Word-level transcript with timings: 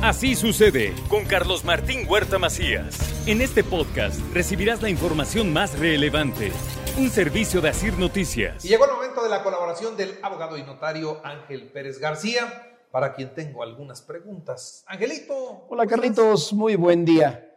Así 0.00 0.36
sucede 0.36 0.94
con 1.08 1.24
Carlos 1.24 1.64
Martín 1.64 2.06
Huerta 2.08 2.38
Macías. 2.38 3.26
En 3.26 3.40
este 3.40 3.64
podcast 3.64 4.20
recibirás 4.32 4.80
la 4.80 4.88
información 4.88 5.52
más 5.52 5.76
relevante. 5.76 6.52
Un 6.96 7.10
servicio 7.10 7.60
de 7.60 7.70
Asir 7.70 7.98
Noticias. 7.98 8.64
Y 8.64 8.68
llegó 8.68 8.84
el 8.84 8.92
momento 8.92 9.24
de 9.24 9.28
la 9.28 9.42
colaboración 9.42 9.96
del 9.96 10.14
abogado 10.22 10.56
y 10.56 10.62
notario 10.62 11.20
Ángel 11.24 11.72
Pérez 11.72 11.98
García, 11.98 12.78
para 12.92 13.12
quien 13.12 13.34
tengo 13.34 13.64
algunas 13.64 14.00
preguntas. 14.00 14.84
Angelito. 14.86 15.66
Hola 15.68 15.84
Carlitos, 15.84 16.52
muy 16.52 16.76
buen 16.76 17.04
día. 17.04 17.52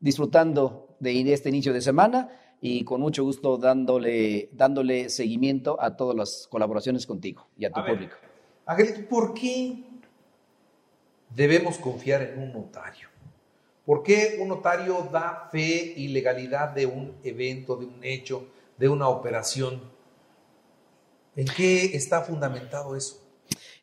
Disfrutando 0.00 0.96
de 0.98 1.30
este 1.30 1.50
inicio 1.50 1.74
de 1.74 1.82
semana 1.82 2.30
y 2.62 2.84
con 2.84 3.02
mucho 3.02 3.22
gusto 3.22 3.58
dándole, 3.58 4.48
dándole 4.54 5.10
seguimiento 5.10 5.76
a 5.78 5.94
todas 5.94 6.16
las 6.16 6.48
colaboraciones 6.50 7.06
contigo 7.06 7.48
y 7.54 7.66
a 7.66 7.70
tu 7.70 7.84
público. 7.84 8.16
Angelito, 8.64 9.08
¿por 9.10 9.34
qué 9.34 9.91
debemos 11.34 11.78
confiar 11.78 12.22
en 12.22 12.38
un 12.38 12.52
notario? 12.52 13.08
¿Por 13.84 14.02
qué 14.02 14.38
un 14.40 14.48
notario 14.48 15.08
da 15.12 15.48
fe 15.50 15.94
y 15.96 16.08
legalidad 16.08 16.70
de 16.70 16.86
un 16.86 17.16
evento, 17.24 17.76
de 17.76 17.86
un 17.86 18.04
hecho, 18.04 18.46
de 18.78 18.88
una 18.88 19.08
operación? 19.08 19.82
¿En 21.34 21.46
qué 21.46 21.96
está 21.96 22.22
fundamentado 22.22 22.94
eso? 22.94 23.20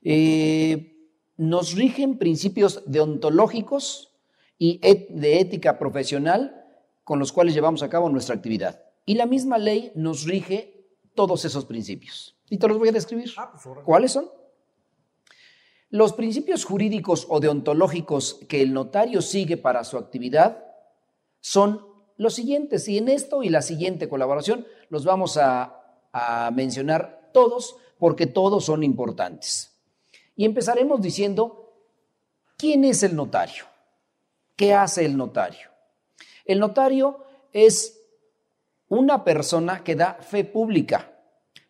Eh, 0.04 0.96
nos 1.36 1.74
rigen 1.74 2.18
principios 2.18 2.84
deontológicos 2.86 4.14
y 4.58 4.80
de 5.10 5.40
ética 5.40 5.78
profesional 5.78 6.66
con 7.04 7.20
los 7.20 7.32
cuales 7.32 7.54
llevamos 7.54 7.82
a 7.82 7.90
cabo 7.90 8.10
nuestra 8.10 8.36
actividad. 8.36 8.84
Y 9.06 9.16
la 9.16 9.26
misma 9.26 9.58
ley 9.58 9.92
nos 9.96 10.26
rige 10.26 10.86
todos 11.16 11.44
esos 11.44 11.66
principios. 11.66 12.38
Y 12.50 12.58
te 12.58 12.68
los 12.68 12.78
voy 12.78 12.90
a 12.90 12.92
describir. 12.92 13.32
Ah, 13.38 13.52
pues, 13.52 13.78
¿Cuáles 13.84 14.12
son? 14.12 14.30
Los 15.92 16.14
principios 16.14 16.66
jurídicos 16.66 17.26
o 17.30 17.40
deontológicos 17.40 18.40
que 18.48 18.62
el 18.62 18.74
notario 18.74 19.24
sigue 19.24 19.58
para 19.58 19.84
su 19.84 19.98
actividad 19.98 20.64
son 21.42 21.84
los 22.18 22.36
siguientes, 22.36 22.88
y 22.90 22.98
en 22.98 23.08
esto 23.08 23.44
y 23.44 23.50
la 23.50 23.62
siguiente 23.62 24.10
colaboración 24.10 24.68
los 24.90 25.06
vamos 25.06 25.38
a, 25.38 25.76
mencionar 26.54 27.30
todos 27.34 27.78
porque 28.00 28.26
todos 28.26 28.66
son 28.66 28.84
importantes. 28.84 29.80
Y 30.36 30.44
empezaremos 30.44 31.02
diciendo, 31.02 31.72
¿quién 32.58 32.84
es 32.84 33.04
el 33.04 33.16
notario? 33.16 33.66
¿Qué 34.56 34.74
hace 34.74 35.06
el 35.06 35.16
notario? 35.16 35.70
El 36.46 36.60
notario 36.60 37.24
es 37.54 38.02
una 38.88 39.24
persona 39.24 39.84
que 39.84 39.96
da 39.96 40.16
fe 40.16 40.44
pública. 40.44 41.14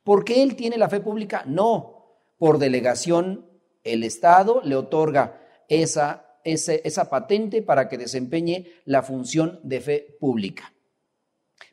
¿Por 0.04 0.24
qué 0.24 0.42
él 0.42 0.56
tiene 0.56 0.78
la 0.78 0.88
fe 0.88 1.02
pública? 1.02 1.44
No, 1.46 2.16
por 2.38 2.58
delegación 2.60 3.49
el 3.84 4.04
Estado 4.04 4.62
le 4.64 4.76
otorga 4.76 5.42
esa, 5.68 6.38
esa 6.44 7.10
patente 7.10 7.62
para 7.62 7.88
que 7.88 7.98
desempeñe 7.98 8.68
la 8.86 9.04
función 9.04 9.60
de 9.64 9.82
fe 9.82 10.18
pública. 10.20 10.74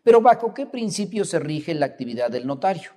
Pero 0.03 0.21
bajo 0.21 0.55
qué 0.55 0.67
principio 0.67 1.25
se 1.25 1.39
rige 1.39 1.75
la 1.75 1.87
actividad 1.87 2.31
del 2.31 2.47
notario? 2.47 2.93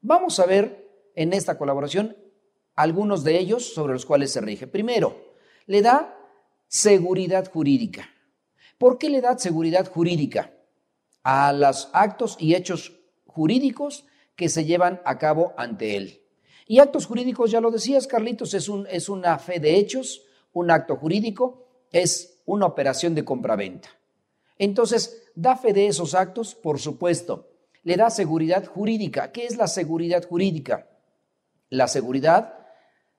Vamos 0.00 0.38
a 0.38 0.46
ver 0.46 1.10
en 1.14 1.32
esta 1.32 1.56
colaboración 1.56 2.16
algunos 2.74 3.24
de 3.24 3.38
ellos 3.38 3.72
sobre 3.72 3.94
los 3.94 4.04
cuales 4.04 4.32
se 4.32 4.40
rige. 4.40 4.66
Primero, 4.66 5.34
le 5.66 5.82
da 5.82 6.16
seguridad 6.68 7.50
jurídica. 7.50 8.08
¿Por 8.78 8.98
qué 8.98 9.08
le 9.08 9.22
da 9.22 9.38
seguridad 9.38 9.90
jurídica? 9.90 10.52
A 11.22 11.52
los 11.52 11.88
actos 11.92 12.36
y 12.38 12.54
hechos 12.54 12.92
jurídicos 13.26 14.06
que 14.36 14.48
se 14.48 14.64
llevan 14.64 15.00
a 15.04 15.18
cabo 15.18 15.54
ante 15.56 15.96
él. 15.96 16.25
Y 16.66 16.80
actos 16.80 17.06
jurídicos, 17.06 17.50
ya 17.50 17.60
lo 17.60 17.70
decías, 17.70 18.06
Carlitos, 18.06 18.52
es, 18.54 18.68
un, 18.68 18.86
es 18.90 19.08
una 19.08 19.38
fe 19.38 19.60
de 19.60 19.76
hechos, 19.76 20.22
un 20.52 20.70
acto 20.70 20.96
jurídico, 20.96 21.66
es 21.92 22.40
una 22.44 22.66
operación 22.66 23.14
de 23.14 23.24
compraventa. 23.24 23.88
Entonces, 24.58 25.22
da 25.34 25.56
fe 25.56 25.72
de 25.72 25.86
esos 25.86 26.14
actos, 26.14 26.54
por 26.54 26.80
supuesto. 26.80 27.50
Le 27.82 27.96
da 27.96 28.10
seguridad 28.10 28.66
jurídica. 28.66 29.30
¿Qué 29.30 29.46
es 29.46 29.56
la 29.56 29.68
seguridad 29.68 30.26
jurídica? 30.26 30.88
La 31.68 31.86
seguridad 31.86 32.54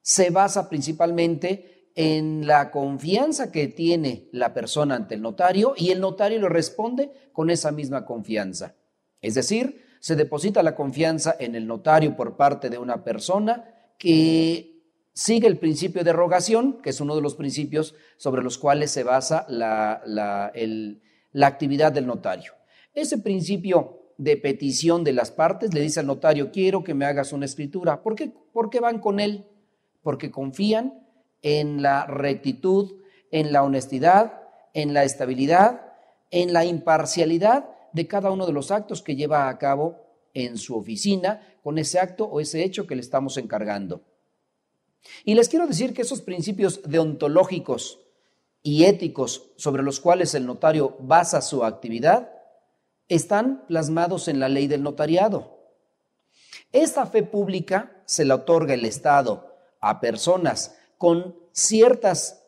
se 0.01 0.29
basa 0.29 0.67
principalmente 0.67 1.91
en 1.95 2.45
la 2.45 2.69
confianza 2.69 3.51
que 3.51 3.67
tiene 3.67 4.29
la 4.31 4.53
persona 4.53 4.95
ante 4.95 5.15
el 5.15 5.21
notario 5.21 5.73
y 5.75 5.91
el 5.91 5.99
notario 5.99 6.39
le 6.39 6.49
responde 6.49 7.11
con 7.33 7.49
esa 7.49 7.71
misma 7.71 8.05
confianza. 8.05 8.75
Es 9.21 9.35
decir, 9.35 9.86
se 10.07 10.15
deposita 10.15 10.63
la 10.63 10.73
confianza 10.73 11.35
en 11.37 11.53
el 11.53 11.67
notario 11.67 12.15
por 12.15 12.37
parte 12.37 12.69
de 12.69 12.77
una 12.77 13.03
persona 13.03 13.65
que 13.97 14.85
sigue 15.11 15.47
el 15.47 15.57
principio 15.57 16.01
de 16.05 16.13
rogación, 16.13 16.81
que 16.81 16.91
es 16.91 17.01
uno 17.01 17.13
de 17.13 17.21
los 17.21 17.35
principios 17.35 17.93
sobre 18.15 18.41
los 18.41 18.57
cuales 18.57 18.89
se 18.89 19.03
basa 19.03 19.45
la, 19.49 20.01
la, 20.05 21.45
actividad 21.45 21.91
del 21.91 22.07
notario. 22.07 22.53
Ese 22.93 23.17
principio 23.17 24.13
de 24.17 24.37
petición 24.37 25.03
de 25.03 25.11
las 25.11 25.29
partes 25.29 25.73
le 25.73 25.81
dice 25.81 25.99
al 25.99 26.07
notario, 26.07 26.53
quiero 26.53 26.85
que 26.85 26.93
me 26.93 27.03
hagas 27.03 27.33
una 27.33 27.43
escritura. 27.43 28.01
¿Por 28.01 28.15
¿Por 28.53 28.69
qué 28.69 28.79
van 28.79 28.99
con 28.99 29.19
él? 29.19 29.45
Porque 30.03 30.31
confían 30.31 31.05
en 31.41 31.81
la 31.81 32.05
rectitud, 32.05 32.93
en 33.29 33.51
la 33.51 33.61
honestidad, 33.61 34.41
en 34.73 34.93
la 34.93 35.03
estabilidad, 35.03 35.81
en 36.31 36.53
la 36.53 36.63
imparcialidad 36.63 37.71
de 37.97 38.07
cada 38.07 38.31
uno 38.31 38.45
de 38.45 38.53
los 38.53 38.69
actos 38.69 39.01
que 39.01 39.15
lleva 39.15 39.49
a 39.49 39.57
cabo 39.57 40.05
en 40.33 40.57
su 40.57 40.77
oficina 40.77 41.41
con 41.63 41.79
ese 41.79 41.99
acto 41.99 42.25
o 42.25 42.39
ese 42.39 42.63
hecho 42.63 42.85
que 42.85 42.95
le 42.95 43.01
estamos 43.01 43.37
encargando. 43.37 44.03
Y 45.25 45.33
les 45.33 45.49
quiero 45.49 45.65
decir 45.65 45.93
que 45.95 46.03
esos 46.03 46.21
principios 46.21 46.81
deontológicos 46.83 47.99
y 48.61 48.85
éticos 48.85 49.49
sobre 49.57 49.81
los 49.81 49.99
cuales 49.99 50.35
el 50.35 50.45
notario 50.45 50.95
basa 50.99 51.41
su 51.41 51.63
actividad 51.63 52.29
están 53.07 53.65
plasmados 53.67 54.27
en 54.27 54.39
la 54.39 54.47
ley 54.47 54.67
del 54.67 54.83
notariado. 54.83 55.57
Esta 56.71 57.07
fe 57.07 57.23
pública 57.23 58.03
se 58.05 58.25
la 58.25 58.35
otorga 58.35 58.75
el 58.75 58.85
Estado 58.85 59.55
a 59.81 59.99
personas 59.99 60.75
con 60.99 61.35
ciertas 61.51 62.43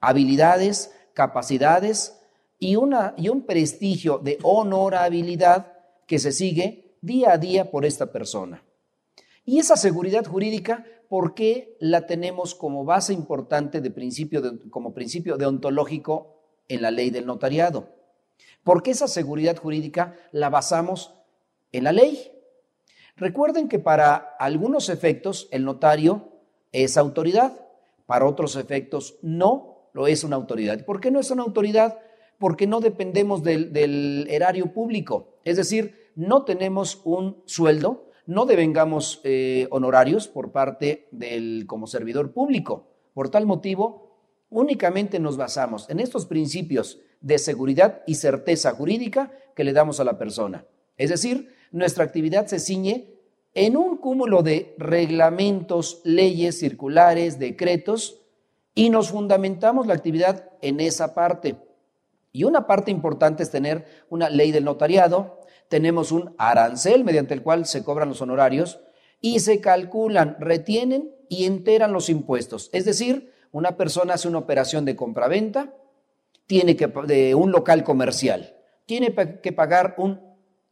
habilidades, 0.00 0.92
capacidades 1.12 2.18
y, 2.58 2.76
una, 2.76 3.14
y 3.16 3.28
un 3.28 3.42
prestigio 3.42 4.18
de 4.18 4.38
honorabilidad 4.42 5.72
que 6.06 6.18
se 6.18 6.32
sigue 6.32 6.96
día 7.00 7.32
a 7.32 7.38
día 7.38 7.70
por 7.70 7.84
esta 7.84 8.12
persona. 8.12 8.62
Y 9.44 9.58
esa 9.58 9.76
seguridad 9.76 10.24
jurídica, 10.24 10.86
¿por 11.08 11.34
qué 11.34 11.76
la 11.80 12.06
tenemos 12.06 12.54
como 12.54 12.84
base 12.84 13.12
importante 13.12 13.80
de 13.80 13.90
principio 13.90 14.42
como 14.70 14.94
principio 14.94 15.36
deontológico 15.36 16.40
en 16.68 16.82
la 16.82 16.90
ley 16.90 17.10
del 17.10 17.26
notariado? 17.26 17.88
Porque 18.62 18.92
esa 18.92 19.08
seguridad 19.08 19.56
jurídica 19.56 20.16
la 20.32 20.48
basamos 20.48 21.14
en 21.72 21.84
la 21.84 21.92
ley. 21.92 22.32
Recuerden 23.16 23.68
que 23.68 23.78
para 23.78 24.14
algunos 24.14 24.88
efectos 24.88 25.48
el 25.50 25.64
notario 25.64 26.32
es 26.72 26.96
autoridad, 26.96 27.52
para 28.06 28.26
otros 28.26 28.56
efectos 28.56 29.16
no 29.22 29.88
lo 29.92 30.06
es 30.06 30.24
una 30.24 30.36
autoridad. 30.36 30.84
¿Por 30.84 31.00
qué 31.00 31.10
no 31.10 31.20
es 31.20 31.30
una 31.30 31.42
autoridad? 31.42 31.98
Porque 32.38 32.66
no 32.66 32.80
dependemos 32.80 33.42
del, 33.42 34.26
erario 34.28 34.72
público. 34.72 35.38
Es 35.44 35.56
decir, 35.56 36.10
no 36.14 36.44
tenemos 36.44 37.00
un 37.04 37.42
sueldo, 37.46 38.10
no 38.26 38.46
devengamos 38.46 39.20
eh, 39.24 39.66
honorarios 39.70 40.28
por 40.28 40.52
parte 40.52 41.08
del 41.10 41.64
como 41.66 41.86
servidor 41.86 42.32
público. 42.32 42.88
Por 43.12 43.28
tal 43.28 43.46
motivo, 43.46 44.18
únicamente 44.50 45.18
nos 45.18 45.36
basamos 45.36 45.88
en 45.90 46.00
estos 46.00 46.26
principios 46.26 47.00
de 47.20 47.38
seguridad 47.38 48.02
y 48.06 48.16
certeza 48.16 48.72
jurídica 48.72 49.32
que 49.54 49.64
le 49.64 49.72
damos 49.72 50.00
a 50.00 50.04
la 50.04 50.18
persona. 50.18 50.66
Es 50.96 51.10
decir, 51.10 51.54
nuestra 51.72 52.04
actividad 52.04 52.46
se 52.46 52.58
ciñe 52.58 53.14
en 53.54 53.76
un 53.76 53.96
cúmulo 53.96 54.42
de 54.42 54.74
reglamentos, 54.78 56.00
leyes, 56.04 56.58
circulares, 56.58 57.38
decretos, 57.38 58.20
y 58.74 58.90
nos 58.90 59.10
fundamentamos 59.10 59.86
la 59.86 59.94
actividad 59.94 60.50
en 60.60 60.80
esa 60.80 61.14
parte. 61.14 61.56
Y 62.34 62.42
una 62.42 62.66
parte 62.66 62.90
importante 62.90 63.44
es 63.44 63.50
tener 63.52 63.84
una 64.10 64.28
ley 64.28 64.50
del 64.50 64.64
notariado, 64.64 65.38
tenemos 65.68 66.10
un 66.10 66.34
arancel 66.36 67.04
mediante 67.04 67.32
el 67.32 67.42
cual 67.42 67.64
se 67.64 67.84
cobran 67.84 68.08
los 68.08 68.20
honorarios 68.20 68.80
y 69.20 69.38
se 69.38 69.60
calculan, 69.60 70.36
retienen 70.40 71.14
y 71.28 71.44
enteran 71.44 71.92
los 71.92 72.10
impuestos. 72.10 72.70
Es 72.72 72.84
decir, 72.84 73.32
una 73.52 73.76
persona 73.76 74.14
hace 74.14 74.26
una 74.26 74.38
operación 74.38 74.84
de 74.84 74.96
compraventa, 74.96 75.74
tiene 76.48 76.74
que 76.74 76.88
de 76.88 77.36
un 77.36 77.52
local 77.52 77.84
comercial, 77.84 78.56
tiene 78.84 79.14
que 79.40 79.52
pagar 79.52 79.94
un 79.96 80.20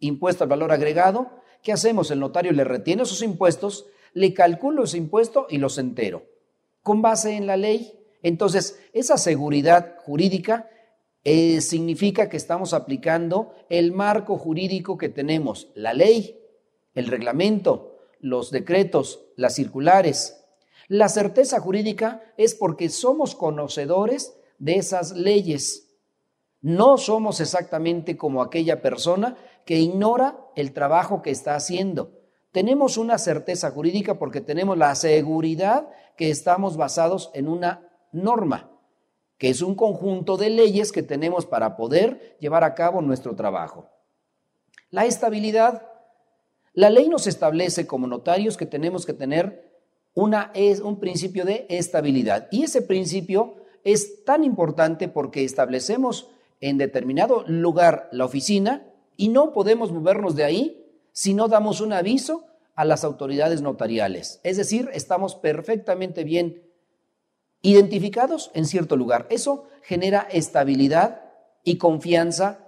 impuesto 0.01 0.43
al 0.43 0.51
valor 0.51 0.73
agregado. 0.73 1.31
¿Qué 1.63 1.71
hacemos? 1.71 2.11
El 2.11 2.19
notario 2.19 2.51
le 2.51 2.65
retiene 2.65 3.05
esos 3.05 3.23
impuestos, 3.23 3.87
le 4.15 4.35
calculo 4.35 4.83
ese 4.83 4.99
impuesto 4.99 5.47
y 5.49 5.59
los 5.59 5.79
entero. 5.79 6.25
Con 6.83 7.03
base 7.03 7.37
en 7.37 7.47
la 7.47 7.57
ley. 7.57 8.01
Entonces, 8.25 8.81
esa 8.93 9.17
seguridad 9.17 9.95
jurídica 10.05 10.69
eh, 11.25 11.61
significa 11.61 12.29
que 12.29 12.37
estamos 12.37 12.75
aplicando 12.75 13.55
el 13.69 13.93
marco 13.93 14.39
jurídico 14.39 14.99
que 14.99 15.09
tenemos, 15.09 15.69
la 15.75 15.95
ley, 15.95 16.41
el 16.95 17.07
reglamento, 17.07 17.99
los 18.19 18.51
decretos, 18.51 19.25
las 19.37 19.55
circulares. 19.55 20.45
La 20.89 21.09
certeza 21.09 21.61
jurídica 21.61 22.23
es 22.37 22.55
porque 22.55 22.89
somos 22.89 23.35
conocedores 23.35 24.37
de 24.59 24.77
esas 24.77 25.13
leyes. 25.13 25.89
No 26.61 26.99
somos 26.99 27.41
exactamente 27.41 28.17
como 28.17 28.43
aquella 28.43 28.83
persona 28.83 29.37
que 29.65 29.79
ignora 29.79 30.39
el 30.57 30.73
trabajo 30.73 31.23
que 31.23 31.31
está 31.31 31.55
haciendo. 31.55 32.21
Tenemos 32.53 32.97
una 32.97 33.19
certeza 33.19 33.71
jurídica 33.71 34.19
porque 34.19 34.41
tenemos 34.41 34.77
la 34.77 34.95
seguridad 34.95 35.89
que 36.17 36.31
estamos 36.31 36.77
basados 36.77 37.31
en 37.35 37.49
una 37.49 37.89
norma, 38.13 38.72
que 39.43 39.51
es 39.51 39.61
un 39.61 39.75
conjunto 39.75 40.37
de 40.37 40.51
leyes 40.51 40.93
que 40.93 41.03
tenemos 41.03 41.47
para 41.47 41.77
poder 41.77 42.37
llevar 42.39 42.63
a 42.63 42.77
cabo 42.77 43.03
nuestro 43.03 43.35
trabajo. 43.35 43.91
La 44.91 45.05
estabilidad. 45.05 45.83
La 46.75 46.91
ley 46.91 47.09
nos 47.09 47.27
establece 47.27 47.85
como 47.85 48.07
notarios 48.07 48.57
que 48.57 48.67
tenemos 48.67 49.05
que 49.05 49.15
tener 49.15 49.83
una, 50.15 50.53
es 50.55 50.79
un 50.79 51.01
principio 51.01 51.45
de 51.45 51.67
estabilidad. 51.71 52.47
Y 52.53 52.63
ese 52.63 52.83
principio 52.83 53.57
es 53.83 54.25
tan 54.25 54.45
importante 54.45 55.09
porque 55.09 55.43
establecemos 55.43 56.29
en 56.61 56.79
determinado 56.79 57.43
lugar 57.49 58.09
la 58.13 58.27
oficina 58.27 58.87
y 59.17 59.31
no 59.31 59.53
podemos 59.53 59.91
movernos 59.91 60.37
de 60.37 60.45
ahí 60.45 60.87
si 61.11 61.35
no 61.35 61.49
damos 61.49 61.81
un 61.81 61.93
aviso 61.93 62.45
a 62.77 62.85
las 62.85 63.03
autoridades 63.03 63.61
notariales. 63.61 64.39
Es 64.45 64.57
decir, 64.57 64.89
estamos 64.93 65.35
perfectamente 65.35 66.23
bien 66.23 66.63
identificados 67.63 68.51
en 68.55 68.67
cierto 68.67 68.97
lugar. 68.97 69.27
Eso 69.31 69.65
genera 69.83 70.27
estabilidad 70.31 71.23
y 71.65 71.79
confianza 71.79 72.59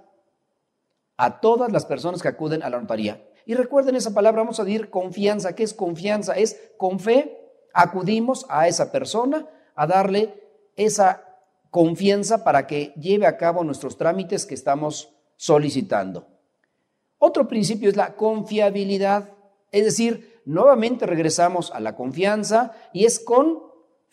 a 1.17 1.41
todas 1.41 1.70
las 1.70 1.85
personas 1.85 2.23
que 2.23 2.29
acuden 2.29 2.62
a 2.62 2.70
la 2.70 2.81
notaría. 2.81 3.29
Y 3.46 3.55
recuerden 3.55 3.96
esa 3.96 4.14
palabra, 4.14 4.43
vamos 4.43 4.58
a 4.61 4.64
decir 4.64 4.88
confianza. 4.88 5.55
¿Qué 5.55 5.64
es 5.64 5.75
confianza? 5.75 6.35
Es 6.35 6.73
con 6.79 6.99
fe 6.99 7.44
acudimos 7.75 8.46
a 8.49 8.69
esa 8.69 8.91
persona 8.91 9.46
a 9.75 9.87
darle 9.87 10.41
esa 10.76 11.25
confianza 11.70 12.44
para 12.44 12.67
que 12.67 12.94
lleve 12.97 13.26
a 13.26 13.37
cabo 13.37 13.64
nuestros 13.64 13.99
trámites 13.99 14.47
que 14.47 14.55
estamos 14.55 15.12
solicitando. 15.37 16.29
Otro 17.19 17.49
principio 17.49 17.90
es 17.90 17.97
la 17.97 18.14
confiabilidad, 18.14 19.31
es 19.73 19.85
decir, 19.85 20.40
nuevamente 20.44 21.05
regresamos 21.05 21.73
a 21.73 21.81
la 21.81 21.97
confianza 21.97 22.73
y 22.93 23.06
es 23.06 23.19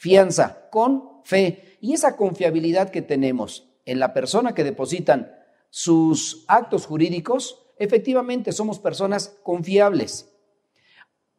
confianza, 0.02 0.68
con 0.72 1.22
fe. 1.24 1.78
Y 1.80 1.94
esa 1.94 2.16
confiabilidad 2.16 2.90
que 2.90 3.04
tenemos 3.04 3.70
en 3.86 4.00
la 4.00 4.14
persona 4.14 4.56
que 4.56 4.64
depositan 4.64 5.32
sus 5.70 6.44
actos 6.48 6.88
jurídicos, 6.88 7.68
efectivamente 7.78 8.52
somos 8.52 8.80
personas 8.80 9.38
confiables. 9.44 10.28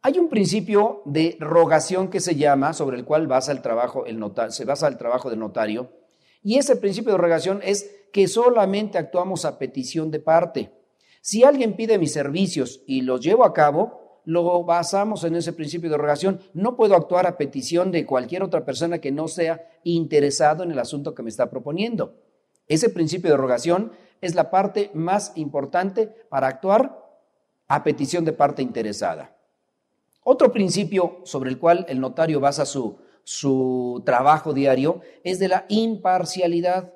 Hay 0.00 0.16
un 0.20 0.28
principio 0.28 1.02
de 1.06 1.36
rogación 1.40 2.08
que 2.08 2.20
se 2.20 2.36
llama, 2.36 2.72
sobre 2.72 2.96
el 2.96 3.04
cual 3.04 3.26
basa 3.26 3.50
el 3.50 3.62
trabajo, 3.62 4.04
se 4.50 4.64
basa 4.64 4.86
el 4.86 4.96
trabajo 4.96 5.28
del 5.28 5.40
notario, 5.40 5.90
y 6.44 6.56
ese 6.58 6.76
principio 6.76 7.12
de 7.12 7.18
rogación 7.18 7.60
es 7.64 7.90
que 8.12 8.28
solamente 8.28 8.96
actuamos 8.96 9.44
a 9.44 9.58
petición 9.58 10.12
de 10.12 10.20
parte. 10.20 10.70
Si 11.20 11.42
alguien 11.42 11.74
pide 11.74 11.98
mis 11.98 12.12
servicios 12.12 12.82
y 12.86 13.00
los 13.00 13.20
llevo 13.22 13.44
a 13.44 13.52
cabo, 13.52 14.01
lo 14.24 14.64
basamos 14.64 15.24
en 15.24 15.36
ese 15.36 15.52
principio 15.52 15.90
de 15.90 15.96
rogación. 15.96 16.40
No 16.54 16.76
puedo 16.76 16.94
actuar 16.94 17.26
a 17.26 17.36
petición 17.36 17.90
de 17.90 18.06
cualquier 18.06 18.42
otra 18.42 18.64
persona 18.64 18.98
que 18.98 19.12
no 19.12 19.28
sea 19.28 19.68
interesado 19.84 20.62
en 20.62 20.70
el 20.70 20.78
asunto 20.78 21.14
que 21.14 21.22
me 21.22 21.30
está 21.30 21.50
proponiendo. 21.50 22.14
Ese 22.68 22.88
principio 22.88 23.30
de 23.30 23.36
rogación 23.36 23.92
es 24.20 24.34
la 24.34 24.50
parte 24.50 24.90
más 24.94 25.32
importante 25.34 26.06
para 26.28 26.46
actuar 26.46 27.02
a 27.68 27.82
petición 27.82 28.24
de 28.24 28.32
parte 28.32 28.62
interesada. 28.62 29.36
Otro 30.24 30.52
principio 30.52 31.20
sobre 31.24 31.50
el 31.50 31.58
cual 31.58 31.84
el 31.88 32.00
notario 32.00 32.38
basa 32.38 32.64
su, 32.64 32.98
su 33.24 34.02
trabajo 34.06 34.52
diario 34.52 35.00
es 35.24 35.38
de 35.38 35.48
la 35.48 35.66
imparcialidad. 35.68 36.92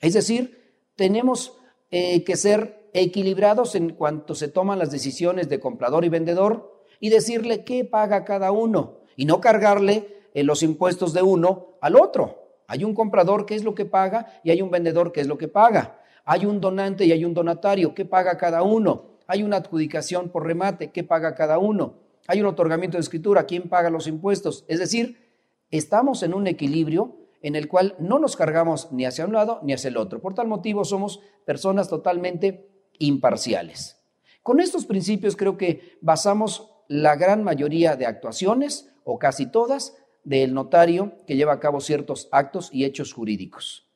Es 0.00 0.14
decir, 0.14 0.74
tenemos 0.96 1.56
eh, 1.90 2.24
que 2.24 2.36
ser 2.36 2.79
equilibrados 2.94 3.74
en 3.74 3.90
cuanto 3.90 4.34
se 4.34 4.48
toman 4.48 4.78
las 4.78 4.90
decisiones 4.90 5.48
de 5.48 5.60
comprador 5.60 6.04
y 6.04 6.08
vendedor 6.08 6.84
y 6.98 7.10
decirle 7.10 7.64
qué 7.64 7.84
paga 7.84 8.24
cada 8.24 8.52
uno 8.52 9.00
y 9.16 9.24
no 9.24 9.40
cargarle 9.40 10.28
eh, 10.34 10.42
los 10.42 10.62
impuestos 10.62 11.12
de 11.12 11.22
uno 11.22 11.78
al 11.80 11.96
otro. 11.96 12.62
Hay 12.66 12.84
un 12.84 12.94
comprador 12.94 13.46
que 13.46 13.54
es 13.54 13.64
lo 13.64 13.74
que 13.74 13.84
paga 13.84 14.40
y 14.44 14.50
hay 14.50 14.62
un 14.62 14.70
vendedor 14.70 15.12
que 15.12 15.20
es 15.20 15.26
lo 15.26 15.38
que 15.38 15.48
paga. 15.48 16.00
Hay 16.24 16.46
un 16.46 16.60
donante 16.60 17.04
y 17.04 17.12
hay 17.12 17.24
un 17.24 17.34
donatario, 17.34 17.94
¿qué 17.94 18.04
paga 18.04 18.36
cada 18.36 18.62
uno? 18.62 19.18
Hay 19.26 19.42
una 19.42 19.56
adjudicación 19.56 20.28
por 20.28 20.46
remate, 20.46 20.90
¿qué 20.90 21.02
paga 21.02 21.34
cada 21.34 21.58
uno? 21.58 22.00
hay 22.30 22.40
un 22.40 22.46
otorgamiento 22.46 22.96
de 22.96 23.00
escritura, 23.00 23.44
¿quién 23.44 23.68
paga 23.68 23.90
los 23.90 24.06
impuestos? 24.06 24.64
Es 24.68 24.78
decir, 24.78 25.34
estamos 25.72 26.22
en 26.22 26.32
un 26.32 26.46
equilibrio 26.46 27.16
en 27.42 27.56
el 27.56 27.66
cual 27.66 27.96
no 27.98 28.20
nos 28.20 28.36
cargamos 28.36 28.92
ni 28.92 29.04
hacia 29.04 29.26
un 29.26 29.32
lado 29.32 29.58
ni 29.64 29.72
hacia 29.72 29.88
el 29.88 29.96
otro. 29.96 30.20
Por 30.20 30.34
tal 30.34 30.46
motivo 30.46 30.84
somos 30.84 31.20
personas 31.44 31.88
totalmente 31.88 32.69
imparciales. 33.00 33.96
Con 34.44 34.60
estos 34.60 34.86
principios 34.86 35.34
creo 35.34 35.56
que 35.56 35.98
basamos 36.00 36.70
la 36.86 37.16
gran 37.16 37.42
mayoría 37.42 37.96
de 37.96 38.06
actuaciones, 38.06 38.88
o 39.02 39.18
casi 39.18 39.46
todas, 39.46 39.96
del 40.22 40.54
notario 40.54 41.16
que 41.26 41.36
lleva 41.36 41.52
a 41.52 41.60
cabo 41.60 41.80
ciertos 41.80 42.28
actos 42.30 42.70
y 42.72 42.84
hechos 42.84 43.12
jurídicos. 43.12 43.88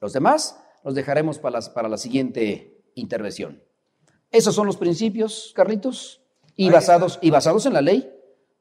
Los 0.00 0.12
demás 0.12 0.60
los 0.84 0.94
dejaremos 0.94 1.38
para, 1.38 1.60
para 1.60 1.88
la 1.88 1.96
siguiente 1.96 2.82
intervención. 2.94 3.62
Esos 4.30 4.54
son 4.54 4.66
los 4.66 4.76
principios, 4.76 5.52
Carlitos 5.54 6.22
y 6.56 6.70
basados, 6.70 7.18
y 7.22 7.30
basados 7.30 7.66
en 7.66 7.72
la 7.72 7.80
ley, 7.80 8.12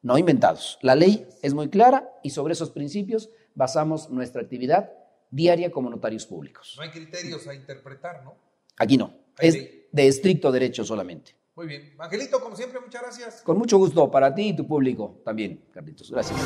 no 0.02 0.18
inventados. 0.18 0.78
La 0.82 0.96
ley 0.96 1.28
es 1.42 1.54
muy 1.54 1.70
clara 1.70 2.10
y 2.24 2.30
sobre 2.30 2.54
esos 2.54 2.70
principios 2.72 3.30
basamos 3.56 4.10
nuestra 4.10 4.42
actividad 4.42 4.92
diaria 5.32 5.72
como 5.72 5.90
notarios 5.90 6.26
públicos. 6.26 6.76
No 6.78 6.84
hay 6.84 6.92
criterios 6.92 7.48
a 7.48 7.54
interpretar, 7.54 8.24
¿no? 8.24 8.36
Aquí 8.78 8.98
no, 8.98 9.14
es 9.40 9.77
de 9.98 10.08
estricto 10.08 10.52
derecho 10.52 10.86
solamente. 10.86 11.36
Muy 11.56 11.68
bien. 11.68 11.94
Angelito, 11.98 12.40
como 12.40 12.56
siempre, 12.56 12.80
muchas 12.80 13.02
gracias. 13.02 13.42
Con 13.42 13.58
mucho 13.58 13.78
gusto 13.78 14.10
para 14.12 14.34
ti 14.34 14.50
y 14.50 14.56
tu 14.56 14.68
público 14.68 15.22
también, 15.26 15.66
Carlitos. 15.74 16.12
Gracias. 16.12 16.40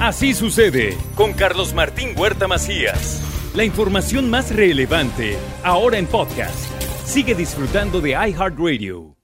Así 0.00 0.32
sucede 0.34 0.96
con 1.16 1.32
Carlos 1.32 1.74
Martín 1.74 2.10
Huerta 2.16 2.46
Macías. 2.46 3.22
La 3.54 3.64
información 3.64 4.30
más 4.30 4.54
relevante, 4.54 5.36
ahora 5.64 5.98
en 5.98 6.06
podcast. 6.06 6.70
Sigue 7.04 7.34
disfrutando 7.34 8.00
de 8.00 8.10
iHeartRadio. 8.10 9.15